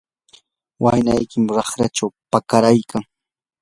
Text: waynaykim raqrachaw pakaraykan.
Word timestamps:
waynaykim 0.83 1.45
raqrachaw 1.55 2.09
pakaraykan. 2.31 3.03